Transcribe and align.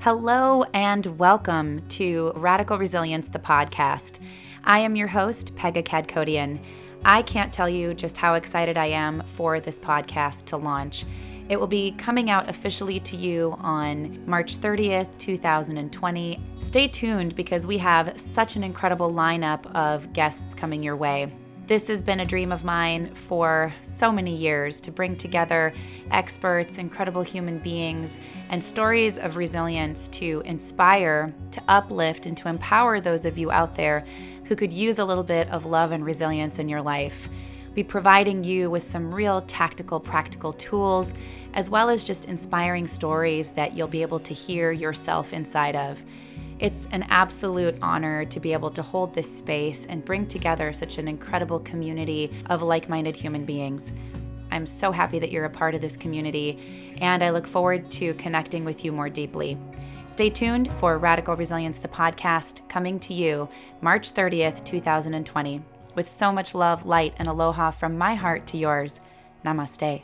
Hello 0.00 0.62
and 0.74 1.04
welcome 1.18 1.82
to 1.88 2.30
Radical 2.36 2.78
Resilience, 2.78 3.26
the 3.30 3.40
podcast. 3.40 4.20
I 4.62 4.78
am 4.78 4.94
your 4.94 5.08
host, 5.08 5.56
Pegah 5.56 5.82
Kadkodian. 5.82 6.60
I 7.04 7.22
can't 7.22 7.52
tell 7.52 7.68
you 7.68 7.94
just 7.94 8.16
how 8.16 8.34
excited 8.34 8.78
I 8.78 8.86
am 8.86 9.24
for 9.26 9.58
this 9.58 9.80
podcast 9.80 10.44
to 10.46 10.56
launch. 10.56 11.04
It 11.48 11.58
will 11.58 11.66
be 11.66 11.90
coming 11.98 12.30
out 12.30 12.48
officially 12.48 13.00
to 13.00 13.16
you 13.16 13.56
on 13.58 14.24
March 14.24 14.58
30th, 14.58 15.08
2020. 15.18 16.40
Stay 16.60 16.86
tuned 16.86 17.34
because 17.34 17.66
we 17.66 17.78
have 17.78 18.20
such 18.20 18.54
an 18.54 18.62
incredible 18.62 19.12
lineup 19.12 19.66
of 19.74 20.12
guests 20.12 20.54
coming 20.54 20.80
your 20.80 20.94
way. 20.94 21.32
This 21.68 21.88
has 21.88 22.02
been 22.02 22.20
a 22.20 22.24
dream 22.24 22.50
of 22.50 22.64
mine 22.64 23.12
for 23.12 23.74
so 23.80 24.10
many 24.10 24.34
years 24.34 24.80
to 24.80 24.90
bring 24.90 25.16
together 25.16 25.74
experts, 26.10 26.78
incredible 26.78 27.20
human 27.20 27.58
beings, 27.58 28.18
and 28.48 28.64
stories 28.64 29.18
of 29.18 29.36
resilience 29.36 30.08
to 30.08 30.42
inspire, 30.46 31.34
to 31.50 31.62
uplift, 31.68 32.24
and 32.24 32.34
to 32.38 32.48
empower 32.48 33.02
those 33.02 33.26
of 33.26 33.36
you 33.36 33.50
out 33.50 33.76
there 33.76 34.06
who 34.44 34.56
could 34.56 34.72
use 34.72 34.98
a 34.98 35.04
little 35.04 35.22
bit 35.22 35.46
of 35.50 35.66
love 35.66 35.92
and 35.92 36.06
resilience 36.06 36.58
in 36.58 36.70
your 36.70 36.80
life. 36.80 37.28
Be 37.74 37.84
providing 37.84 38.44
you 38.44 38.70
with 38.70 38.82
some 38.82 39.14
real 39.14 39.42
tactical, 39.42 40.00
practical 40.00 40.54
tools, 40.54 41.12
as 41.52 41.68
well 41.68 41.90
as 41.90 42.02
just 42.02 42.24
inspiring 42.24 42.86
stories 42.86 43.50
that 43.50 43.74
you'll 43.74 43.88
be 43.88 44.00
able 44.00 44.20
to 44.20 44.32
hear 44.32 44.72
yourself 44.72 45.34
inside 45.34 45.76
of. 45.76 46.02
It's 46.60 46.88
an 46.90 47.04
absolute 47.08 47.78
honor 47.82 48.24
to 48.24 48.40
be 48.40 48.52
able 48.52 48.72
to 48.72 48.82
hold 48.82 49.14
this 49.14 49.38
space 49.38 49.86
and 49.86 50.04
bring 50.04 50.26
together 50.26 50.72
such 50.72 50.98
an 50.98 51.06
incredible 51.06 51.60
community 51.60 52.32
of 52.46 52.64
like 52.64 52.88
minded 52.88 53.14
human 53.14 53.44
beings. 53.44 53.92
I'm 54.50 54.66
so 54.66 54.90
happy 54.90 55.20
that 55.20 55.30
you're 55.30 55.44
a 55.44 55.50
part 55.50 55.76
of 55.76 55.80
this 55.80 55.96
community, 55.96 56.96
and 57.00 57.22
I 57.22 57.30
look 57.30 57.46
forward 57.46 57.88
to 57.92 58.12
connecting 58.14 58.64
with 58.64 58.84
you 58.84 58.90
more 58.90 59.08
deeply. 59.08 59.56
Stay 60.08 60.30
tuned 60.30 60.72
for 60.80 60.98
Radical 60.98 61.36
Resilience, 61.36 61.78
the 61.78 61.86
podcast, 61.86 62.68
coming 62.68 62.98
to 63.00 63.14
you 63.14 63.48
March 63.80 64.12
30th, 64.12 64.64
2020. 64.64 65.62
With 65.94 66.08
so 66.08 66.32
much 66.32 66.56
love, 66.56 66.84
light, 66.84 67.14
and 67.18 67.28
aloha 67.28 67.70
from 67.70 67.96
my 67.96 68.16
heart 68.16 68.46
to 68.48 68.58
yours. 68.58 68.98
Namaste. 69.44 70.02